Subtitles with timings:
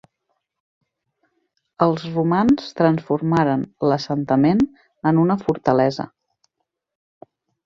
[1.85, 4.65] Els romans transformaren l'assentament
[5.11, 6.09] en una fortalesa.